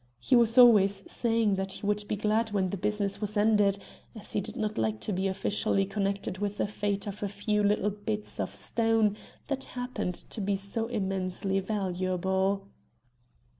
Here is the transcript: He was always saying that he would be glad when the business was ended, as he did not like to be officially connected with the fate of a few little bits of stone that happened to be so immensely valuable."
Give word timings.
He 0.19 0.35
was 0.35 0.57
always 0.57 1.03
saying 1.11 1.53
that 1.57 1.73
he 1.73 1.85
would 1.85 2.07
be 2.07 2.15
glad 2.15 2.49
when 2.53 2.71
the 2.71 2.75
business 2.77 3.21
was 3.21 3.37
ended, 3.37 3.77
as 4.15 4.31
he 4.31 4.41
did 4.41 4.55
not 4.57 4.79
like 4.79 4.99
to 5.01 5.13
be 5.13 5.27
officially 5.27 5.85
connected 5.85 6.39
with 6.39 6.57
the 6.57 6.65
fate 6.65 7.05
of 7.05 7.21
a 7.21 7.27
few 7.27 7.61
little 7.63 7.91
bits 7.91 8.39
of 8.39 8.51
stone 8.55 9.15
that 9.45 9.65
happened 9.77 10.15
to 10.15 10.41
be 10.41 10.55
so 10.55 10.87
immensely 10.87 11.59
valuable." 11.59 12.65